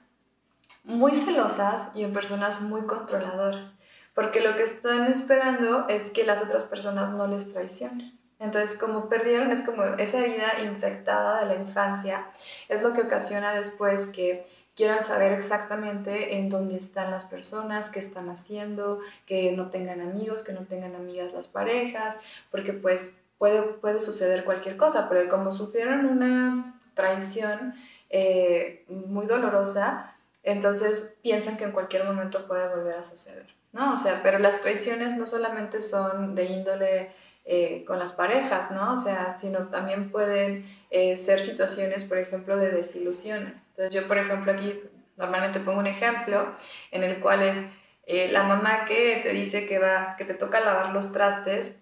[0.85, 3.77] muy celosas y en personas muy controladoras,
[4.15, 8.19] porque lo que están esperando es que las otras personas no les traicionen.
[8.39, 12.27] Entonces, como perdieron, es como esa herida infectada de la infancia,
[12.69, 14.45] es lo que ocasiona después que
[14.75, 20.43] quieran saber exactamente en dónde están las personas, qué están haciendo, que no tengan amigos,
[20.43, 22.19] que no tengan amigas las parejas,
[22.51, 27.75] porque pues puede, puede suceder cualquier cosa, pero como sufrieron una traición
[28.11, 33.95] eh, muy dolorosa, entonces piensan que en cualquier momento puede volver a suceder, ¿no?
[33.95, 37.13] O sea, pero las traiciones no solamente son de índole
[37.45, 38.93] eh, con las parejas, ¿no?
[38.93, 43.61] O sea, sino también pueden eh, ser situaciones, por ejemplo, de desilusión.
[43.71, 44.81] Entonces yo, por ejemplo, aquí
[45.17, 46.55] normalmente pongo un ejemplo
[46.91, 47.67] en el cual es
[48.07, 51.77] eh, la mamá que te dice que, vas, que te toca lavar los trastes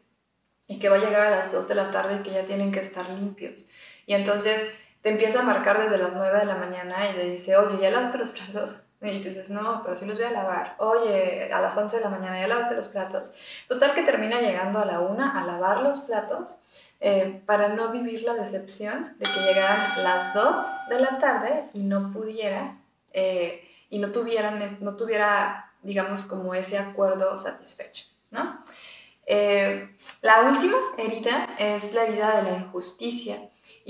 [0.66, 2.72] y que va a llegar a las 2 de la tarde y que ya tienen
[2.72, 3.66] que estar limpios.
[4.06, 7.56] Y entonces te empieza a marcar desde las 9 de la mañana y te dice,
[7.56, 8.84] oye, ¿ya lavaste los platos?
[9.02, 10.74] Y tú dices, no, pero sí los voy a lavar.
[10.78, 13.32] Oye, a las 11 de la mañana ya lavaste los platos.
[13.66, 16.60] Total que termina llegando a la una a lavar los platos
[17.00, 20.60] eh, para no vivir la decepción de que llegaran las 2
[20.90, 22.76] de la tarde y no pudiera,
[23.14, 28.62] eh, y no, tuvieran, no tuviera, digamos, como ese acuerdo satisfecho, ¿no?
[29.24, 33.38] Eh, la última herida es la herida de la injusticia.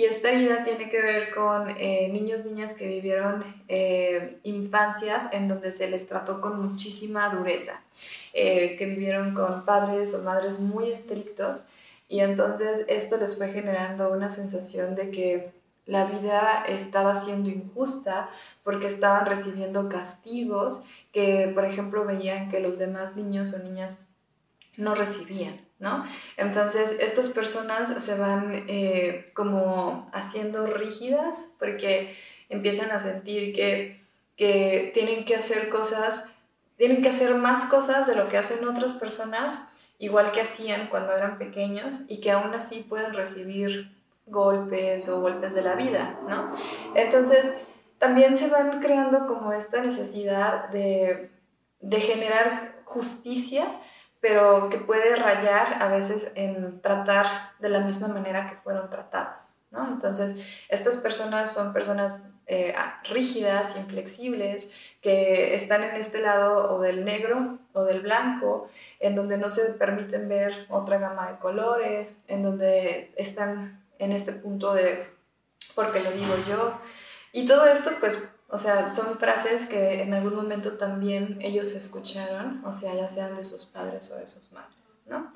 [0.01, 5.47] Y esta herida tiene que ver con eh, niños, niñas que vivieron eh, infancias en
[5.47, 7.83] donde se les trató con muchísima dureza,
[8.33, 11.65] eh, que vivieron con padres o madres muy estrictos.
[12.09, 15.53] Y entonces esto les fue generando una sensación de que
[15.85, 18.31] la vida estaba siendo injusta
[18.65, 20.83] porque estaban recibiendo castigos
[21.13, 23.99] que, por ejemplo, veían que los demás niños o niñas
[24.81, 25.61] no recibían.
[25.81, 26.05] ¿no?
[26.37, 32.17] Entonces, estas personas se van eh, como haciendo rígidas porque
[32.51, 34.01] empiezan a sentir que,
[34.37, 36.35] que tienen que hacer cosas,
[36.77, 41.15] tienen que hacer más cosas de lo que hacen otras personas, igual que hacían cuando
[41.15, 46.53] eran pequeños y que aún así pueden recibir golpes o golpes de la vida, ¿no?
[46.95, 47.63] Entonces,
[47.99, 51.31] también se van creando como esta necesidad de,
[51.81, 53.67] de generar justicia,
[54.21, 59.55] pero que puede rayar a veces en tratar de la misma manera que fueron tratados,
[59.71, 59.89] ¿no?
[59.89, 60.37] Entonces,
[60.69, 62.75] estas personas son personas eh,
[63.09, 69.39] rígidas, inflexibles, que están en este lado o del negro o del blanco, en donde
[69.39, 75.09] no se permiten ver otra gama de colores, en donde están en este punto de
[75.75, 76.79] porque lo digo yo.
[77.33, 82.63] Y todo esto, pues, o sea, son frases que en algún momento también ellos escucharon,
[82.65, 85.33] o sea, ya sean de sus padres o de sus madres, ¿no?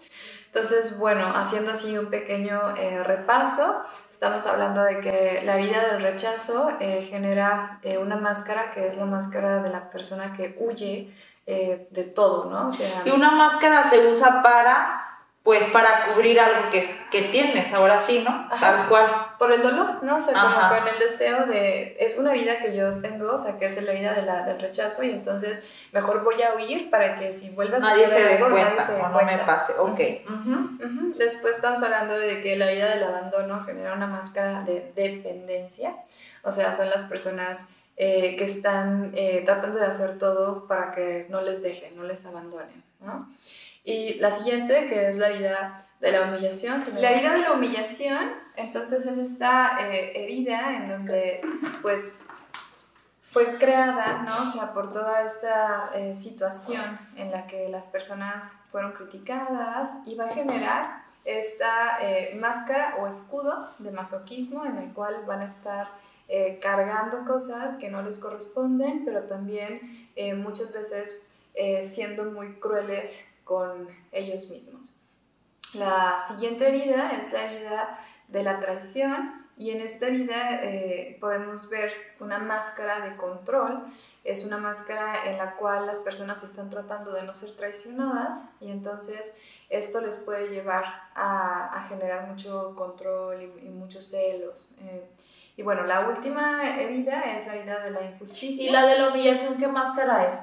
[0.46, 6.03] Entonces, bueno, haciendo así un pequeño eh, repaso, estamos hablando de que la herida del
[6.03, 11.12] rechazo eh, genera eh, una máscara que es la máscara de la persona que huye
[11.46, 12.70] de todo, ¿no?
[13.05, 15.13] y una máscara se usa para
[15.45, 18.49] pues para cubrir algo que, que tienes, ahora sí, ¿no?
[18.49, 19.27] Tal cual.
[19.39, 20.17] Por el dolor, ¿no?
[20.17, 23.59] O sea, como con el deseo de, es una herida que yo tengo, o sea,
[23.59, 27.17] que es la herida de la, del rechazo y entonces mejor voy a huir para
[27.17, 30.01] que si vuelvas a suceder algo, nadie se o no me pase, ok.
[31.19, 35.95] Después estamos hablando de que la herida del abandono genera una máscara de dependencia,
[36.43, 41.27] o sea, son las personas eh, que están eh, tratando de hacer todo para que
[41.29, 43.19] no les dejen, no les abandonen, ¿no?
[43.85, 46.85] Y la siguiente, que es la herida de la humillación.
[46.97, 51.42] La herida de la humillación, entonces es esta eh, herida en donde
[51.83, 52.18] pues
[53.31, 54.42] fue creada, ¿no?
[54.42, 60.14] O sea, por toda esta eh, situación en la que las personas fueron criticadas y
[60.14, 65.47] va a generar esta eh, máscara o escudo de masoquismo en el cual van a
[65.47, 65.88] estar
[66.62, 71.16] cargando cosas que no les corresponden, pero también muchas veces
[71.92, 74.95] siendo muy crueles con ellos mismos.
[75.75, 81.69] La siguiente herida es la herida de la traición y en esta herida eh, podemos
[81.71, 83.85] ver una máscara de control.
[84.25, 88.71] Es una máscara en la cual las personas están tratando de no ser traicionadas y
[88.71, 94.77] entonces esto les puede llevar a, generar mucho control y, muchos celos.
[94.81, 95.07] Eh,
[95.57, 98.69] y bueno, la última herida es la herida de la injusticia.
[98.69, 100.35] ¿Y la de la humillación qué máscara es?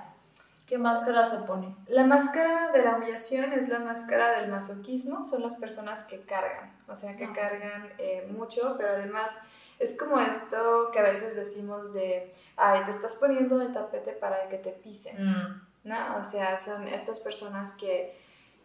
[0.72, 1.76] ¿Qué máscara se pone?
[1.90, 6.74] La máscara de la humillación es la máscara del masoquismo, son las personas que cargan,
[6.88, 7.34] o sea, que ah.
[7.36, 9.38] cargan eh, mucho, pero además
[9.80, 14.48] es como esto que a veces decimos de, ay, te estás poniendo de tapete para
[14.48, 15.62] que te pisen, mm.
[15.84, 16.18] ¿no?
[16.22, 18.18] O sea, son estas personas que,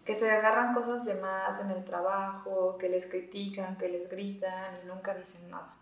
[0.04, 4.78] que se agarran cosas de más en el trabajo, que les critican, que les gritan
[4.80, 5.74] y nunca dicen nada,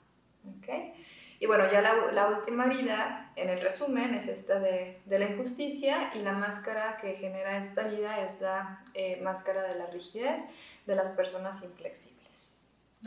[0.49, 0.95] ¿ok?
[1.41, 6.13] Y bueno, ya la, última herida, en el resumen, es esta de, de, la injusticia
[6.15, 10.43] y la máscara que genera esta herida es la eh, máscara de la rigidez
[10.87, 12.61] de las personas inflexibles.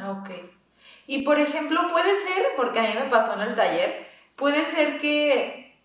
[0.03, 0.29] Ok.
[1.07, 4.99] Y por ejemplo, puede ser, porque a mí me pasó en el taller, puede ser
[4.99, 5.75] que,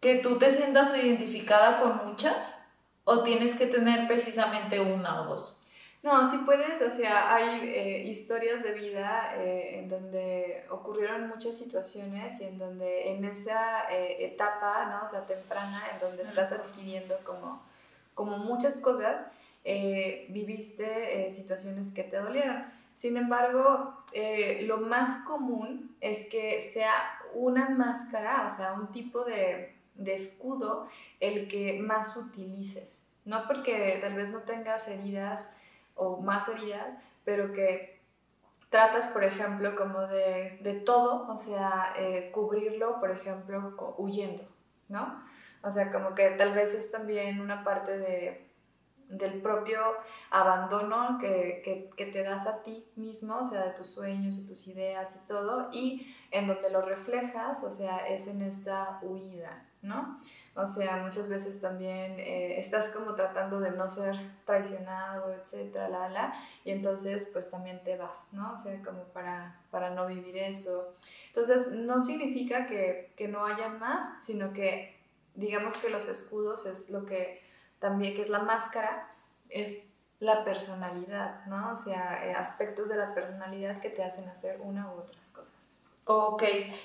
[0.00, 2.64] que tú te sientas identificada con muchas
[3.04, 5.67] o tienes que tener precisamente una o dos.
[6.02, 11.56] No, sí puedes, o sea, hay eh, historias de vida eh, en donde ocurrieron muchas
[11.56, 15.04] situaciones y en donde en esa eh, etapa, ¿no?
[15.04, 17.60] O sea, temprana, en donde estás adquiriendo como,
[18.14, 19.26] como muchas cosas,
[19.64, 22.64] viviste situaciones que te dolieron.
[22.94, 24.02] Sin embargo,
[24.62, 26.94] lo más común es que sea
[27.34, 30.88] una máscara, o sea, un tipo de, de escudo
[31.20, 33.06] el que más utilices.
[33.26, 35.50] No porque tal vez no tengas heridas
[35.98, 36.86] o más heridas,
[37.24, 38.00] pero que
[38.70, 44.44] tratas, por ejemplo, como de, de todo, o sea, eh, cubrirlo, por ejemplo, huyendo,
[44.88, 45.22] ¿no?
[45.62, 48.48] O sea, como que tal vez es también una parte de,
[49.08, 49.80] del propio
[50.30, 54.66] abandono que, que, te das a ti mismo, o sea, de tus sueños, de tus
[54.68, 60.20] ideas y todo, y en donde lo reflejas, o sea, es en esta huida, ¿no?
[60.54, 66.34] O sea, muchas veces también eh, estás como tratando de no ser traicionado, etcétera, la,
[66.64, 68.52] y entonces pues también te vas, ¿no?
[68.52, 70.94] O sea, como para, para no vivir eso.
[71.28, 74.96] Entonces, no significa que, que no hayan más, sino que
[75.34, 77.40] digamos que los escudos es lo que
[77.78, 79.08] también, que es la máscara,
[79.48, 79.84] es
[80.20, 81.72] la personalidad, ¿no?
[81.72, 85.67] O sea, eh, aspectos de la personalidad que te hacen hacer una u otras cosas.
[86.10, 86.42] Ok,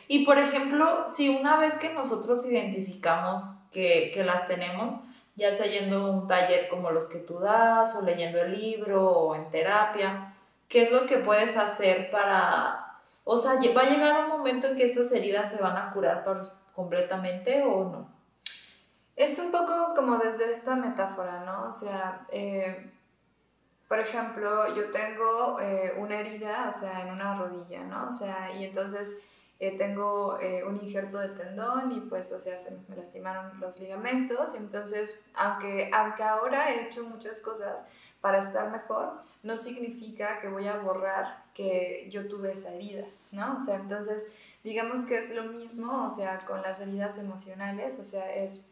[0.10, 5.00] y por ejemplo, si una vez que nosotros identificamos que, que, las tenemos,
[5.38, 9.10] ya sea yendo a un taller como los que tú das, o leyendo el libro,
[9.10, 10.36] o en terapia,
[10.68, 14.76] ¿qué es lo que puedes hacer para, o sea, va a llegar un momento en
[14.76, 16.26] que estas heridas se van a curar
[16.76, 18.10] completamente o no?
[19.16, 21.70] Es un poco como desde esta metáfora, ¿no?
[21.70, 22.93] O sea, eh,
[23.88, 28.08] por ejemplo, yo tengo eh, una herida, o sea, en una rodilla, ¿no?
[28.08, 29.22] O sea, y entonces
[29.60, 33.80] eh, tengo eh, un injerto de tendón y pues, o sea, se me lastimaron los
[33.80, 34.56] ligamentos.
[34.56, 37.88] Entonces, aunque, aunque ahora he hecho muchas cosas
[38.22, 43.58] para estar mejor, no significa que voy a borrar que yo tuve esa herida, ¿no?
[43.58, 44.28] O sea, entonces,
[44.64, 48.66] digamos que es lo mismo, o sea, con las heridas emocionales, o sea, es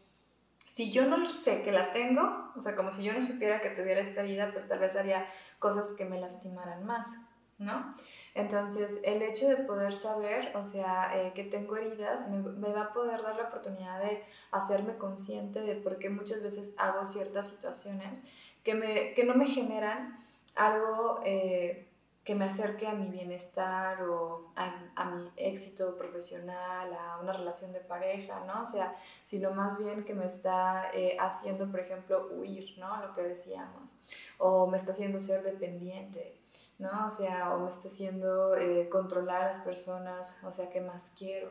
[0.72, 3.68] si yo no sé que la tengo, o sea, como si yo no supiera que
[3.68, 5.26] tuviera esta herida, pues tal vez haría
[5.58, 7.18] cosas que me lastimaran más,
[7.58, 7.94] ¿no?
[8.34, 12.92] Entonces, el hecho de poder saber, o sea, eh, que tengo heridas, me, va a
[12.94, 18.22] poder dar la oportunidad de hacerme consciente de por qué muchas veces hago ciertas situaciones
[18.64, 20.18] que, me, que no me generan
[20.54, 21.20] algo...
[21.26, 21.86] Eh,
[22.24, 27.80] que me acerque a mi bienestar o a, mi éxito profesional, a una relación de
[27.80, 28.62] pareja, ¿no?
[28.62, 33.04] O sea, sino más bien que me está eh, haciendo, por ejemplo, huir, ¿no?
[33.04, 33.98] Lo que decíamos,
[34.38, 36.38] o me está haciendo ser dependiente,
[36.78, 37.08] ¿no?
[37.08, 41.12] O sea, o me está haciendo eh, controlar a las personas, o sea, ¿qué más
[41.18, 41.50] quiero?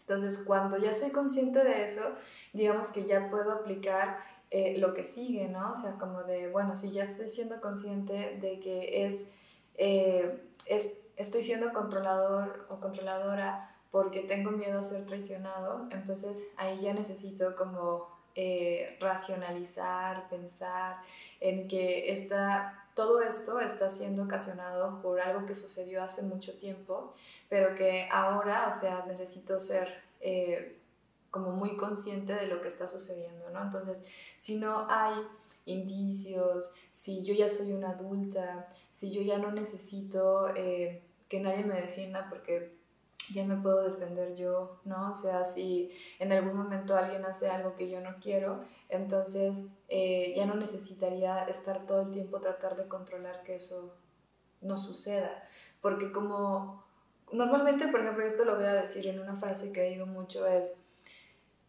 [0.00, 2.02] Entonces, cuando ya soy consciente de eso,
[2.52, 4.18] digamos que ya puedo aplicar
[4.50, 5.72] eh, lo que sigue, ¿no?
[5.72, 9.32] O sea, como de, bueno, si ya estoy siendo consciente de que es
[9.76, 16.80] eh, es, estoy siendo controlador o controladora porque tengo miedo a ser traicionado, entonces ahí
[16.80, 20.98] ya necesito como eh, racionalizar, pensar
[21.40, 27.12] en que esta, todo esto está siendo ocasionado por algo que sucedió hace mucho tiempo,
[27.48, 30.78] pero que ahora, o sea, necesito ser eh,
[31.30, 33.62] como muy consciente de lo que está sucediendo, ¿no?
[33.62, 34.02] Entonces,
[34.36, 35.14] si no hay
[35.66, 41.64] indicios, si yo ya soy una adulta, si yo ya no necesito eh, que nadie
[41.64, 42.76] me defienda porque
[43.34, 45.12] ya me puedo defender yo, ¿no?
[45.12, 50.32] O sea, si en algún momento alguien hace algo que yo no quiero, entonces eh,
[50.36, 53.94] ya no necesitaría estar todo el tiempo tratar de controlar que eso
[54.60, 55.42] no suceda.
[55.80, 56.84] Porque como
[57.32, 60.80] normalmente, por ejemplo, esto lo voy a decir en una frase que digo mucho, es,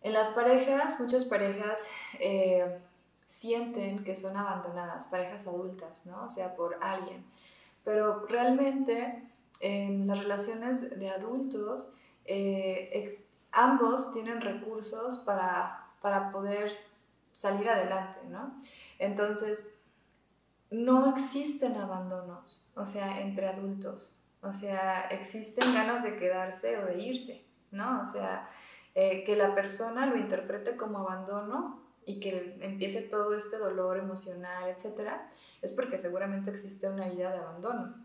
[0.01, 1.87] en las parejas, muchas parejas
[2.19, 2.79] eh,
[3.27, 6.23] sienten que son abandonadas, parejas adultas, ¿no?
[6.23, 7.25] O sea, por alguien.
[7.83, 9.23] Pero realmente
[9.59, 11.93] en las relaciones de adultos,
[12.25, 16.71] eh, ambos tienen recursos para, para poder
[17.35, 18.59] salir adelante, ¿no?
[18.99, 19.79] Entonces,
[20.69, 24.19] no existen abandonos, o sea, entre adultos.
[24.41, 28.01] O sea, existen ganas de quedarse o de irse, ¿no?
[28.01, 28.49] O sea,
[28.95, 34.69] eh, que la persona lo interprete como abandono y que empiece todo este dolor emocional,
[34.69, 35.29] etcétera,
[35.61, 37.95] es porque seguramente existe una herida de abandono.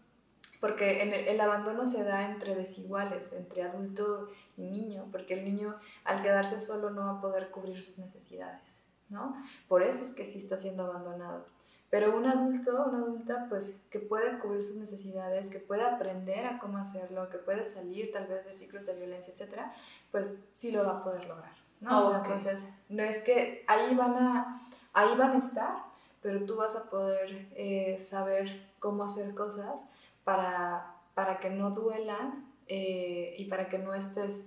[0.61, 6.21] Porque el, abandono se da entre desiguales, entre adulto y niño, porque el niño al
[6.23, 9.37] quedarse solo no va a poder cubrir sus necesidades, ¿no?
[9.69, 11.47] Por eso es que sí está siendo abandonado.
[11.89, 16.59] Pero un adulto, una adulta, pues que puede cubrir sus necesidades, que puede aprender a
[16.59, 19.73] cómo hacerlo, que puede salir tal vez de ciclos de violencia, etcétera,
[20.11, 21.62] pues sí lo va a poder lograr.
[21.83, 21.99] ¿No?
[21.99, 24.63] o sea, entonces, no es que ahí van a,
[24.93, 25.85] ahí van a estar,
[26.21, 29.87] pero tú vas a poder eh, saber cómo hacer cosas
[30.25, 34.47] para, para que no duelan eh, y para que no estés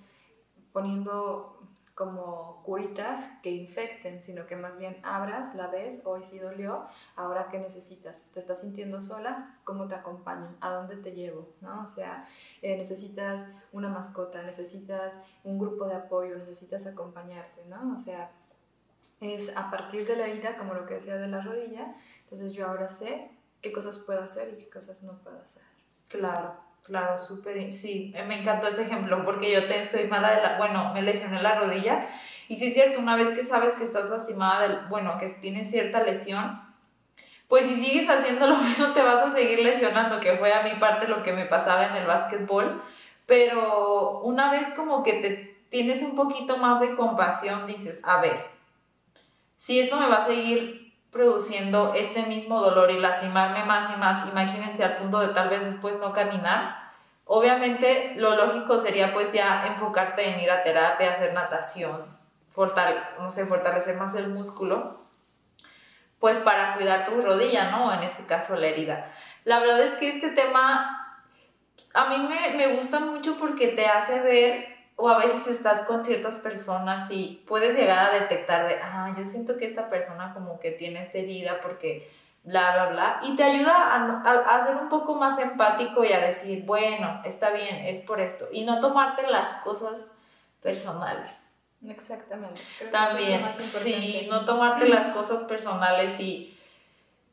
[0.71, 1.54] poniendo
[1.95, 6.85] como curitas que infecten, sino que más bien abras, la ves, hoy sí dolió,
[7.15, 10.57] ahora qué necesitas, te estás sintiendo sola, ¿cómo te acompaño?
[10.59, 11.53] ¿A dónde te llevo?
[11.61, 11.83] ¿No?
[11.83, 12.27] O sea,
[12.61, 17.95] eh, necesitas una mascota, necesitas un grupo de apoyo, necesitas acompañarte, ¿no?
[17.95, 18.29] O sea,
[19.21, 22.67] es a partir de la herida, como lo que decía de la rodilla, entonces yo
[22.67, 23.31] ahora sé
[23.61, 25.63] qué cosas puedo hacer y qué cosas no puedo hacer.
[26.09, 26.64] Claro.
[26.85, 30.93] Claro, súper, sí, me encantó ese ejemplo porque yo te estoy mala de la, bueno,
[30.93, 32.07] me lesioné la rodilla
[32.47, 35.71] y sí es cierto, una vez que sabes que estás lastimada, del, bueno, que tienes
[35.71, 36.61] cierta lesión,
[37.47, 40.75] pues si sigues haciendo lo mismo te vas a seguir lesionando, que fue a mi
[40.75, 42.83] parte lo que me pasaba en el básquetbol,
[43.25, 48.45] pero una vez como que te tienes un poquito más de compasión, dices, a ver,
[49.57, 50.84] si esto me va a seguir
[51.15, 55.63] produciendo este mismo dolor y lastimarme más y más, imagínense al punto de tal vez
[55.63, 56.91] después no caminar,
[57.23, 62.05] obviamente lo lógico sería pues ya enfocarte en ir a terapia, hacer natación,
[63.17, 65.05] no sé, fortalecer más el músculo,
[66.19, 67.93] pues para cuidar tu rodilla, ¿no?
[67.93, 69.13] En este caso la herida.
[69.45, 71.21] La verdad es que este tema
[71.93, 76.03] a mí me, me gusta mucho porque te hace ver o a veces estás con
[76.03, 80.59] ciertas personas y puedes llegar a detectar de, ah, yo siento que esta persona como
[80.59, 82.09] que tiene esta herida porque
[82.43, 86.19] bla, bla, bla, y te ayuda a, a, ser un poco más empático y a
[86.19, 90.11] decir, bueno, está bien, es por esto, y no tomarte las cosas
[90.61, 91.51] personales.
[91.87, 92.61] Exactamente.
[92.91, 96.54] También, sí, no tomarte las cosas personales y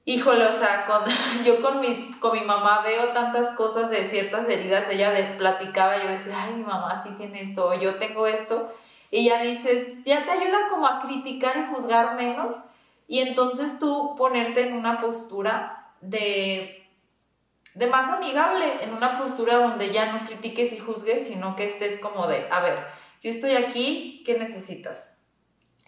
[0.05, 1.05] Híjole, o sea, con,
[1.45, 6.03] yo con mi, con mi mamá veo tantas cosas de ciertas heridas, ella de, platicaba
[6.03, 8.73] yo decía, ay, mi mamá sí tiene esto, o yo tengo esto,
[9.11, 12.57] y ya dices, ya te ayuda como a criticar y juzgar menos,
[13.07, 16.89] y entonces tú ponerte en una postura de,
[17.75, 22.01] de más amigable, en una postura donde ya no critiques y juzgues, sino que estés
[22.01, 22.87] como de, a ver,
[23.23, 25.12] yo estoy aquí, ¿qué necesitas?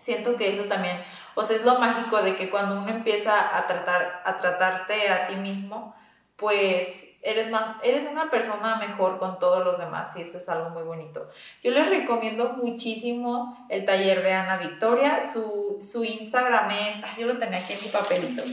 [0.04, 0.98] Siento que eso también
[1.34, 5.26] o sea, es lo mágico de que cuando uno empieza a, tratar, a tratarte a
[5.26, 5.94] ti mismo,
[6.36, 10.70] pues eres, más, eres una persona mejor con todos los demás y eso es algo
[10.70, 11.28] muy bonito.
[11.62, 15.20] Yo les recomiendo muchísimo el taller de Ana Victoria.
[15.20, 18.44] Su, su Instagram es, yo lo tenía aquí en mi papelito.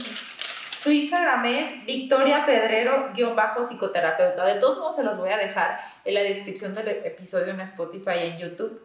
[0.80, 4.44] Su Instagram es Victoria Pedrero-psicoterapeuta.
[4.44, 8.14] De todos modos, se los voy a dejar en la descripción del episodio en Spotify
[8.20, 8.82] y en YouTube.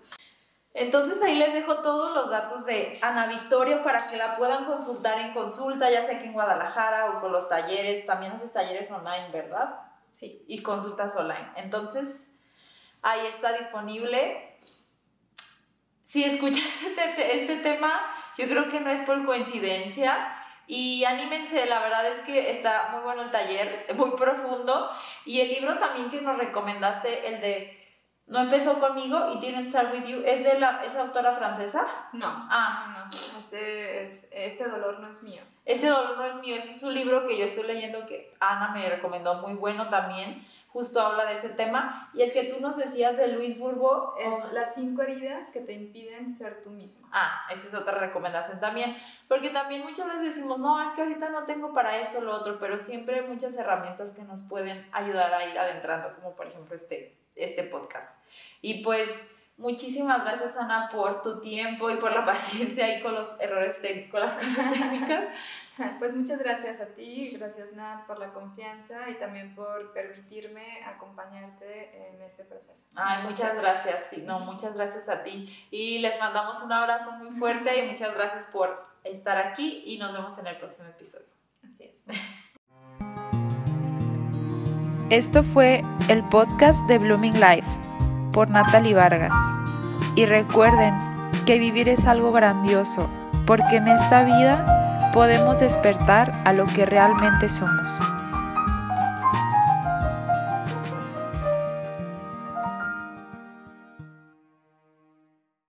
[0.80, 5.20] Entonces ahí les dejo todos los datos de Ana Victoria para que la puedan consultar
[5.20, 8.06] en consulta, ya sea aquí en Guadalajara o con los talleres.
[8.06, 9.82] También haces talleres online, ¿verdad?
[10.14, 10.46] Sí.
[10.48, 11.50] Y consultas online.
[11.56, 12.32] Entonces
[13.02, 14.60] ahí está disponible.
[16.04, 18.00] Si escuchas este, este tema,
[18.38, 20.32] yo creo que no es por coincidencia.
[20.68, 24.92] Y anímense, la verdad es que está muy bueno el taller, muy profundo.
[25.26, 27.87] Y el libro también que nos recomendaste, el de
[28.28, 30.22] no empezó conmigo y Didn't Start With You.
[30.26, 31.86] ¿Es de la, esa autora francesa?
[32.12, 32.28] No.
[32.28, 33.08] Ah.
[33.10, 35.42] No, Este, es, este dolor no es mío.
[35.64, 36.56] Este dolor no es mío.
[36.58, 40.46] Ese es un libro que yo estoy leyendo que Ana me recomendó muy bueno también.
[40.68, 42.10] Justo habla de ese tema.
[42.14, 44.16] Y el que tú nos decías de Luis Burbo.
[44.20, 47.08] Es las cinco heridas que te impiden ser tú mismo.
[47.14, 48.98] Ah, esa es otra recomendación también.
[49.30, 52.36] Porque también muchas veces decimos, no, es que ahorita no tengo para esto o lo
[52.36, 56.48] otro, pero siempre hay muchas herramientas que nos pueden ayudar a ir adentrando, como por
[56.48, 58.20] ejemplo este, este podcast.
[58.62, 59.10] Y pues
[59.58, 64.20] muchísimas gracias Ana por tu tiempo y por la paciencia y con los errores técnicos,
[64.20, 65.26] las cosas técnicas.
[66.00, 72.10] Pues muchas gracias a ti, gracias Nat por la confianza y también por permitirme acompañarte
[72.10, 72.90] en este proceso.
[72.96, 74.06] Ay, muchas, gracias.
[74.10, 75.68] Sí, no, muchas gracias a ti.
[75.70, 80.14] Y les mandamos un abrazo muy fuerte y muchas gracias por estar aquí y nos
[80.14, 81.28] vemos en el próximo episodio.
[81.64, 82.06] Así es.
[85.10, 87.68] Esto fue el podcast de Blooming Life
[88.34, 89.34] por Natalie Vargas.
[90.16, 90.94] Y recuerden
[91.46, 93.10] que vivir es algo grandioso,
[93.46, 97.90] porque en esta vida podemos despertar a lo que realmente somos.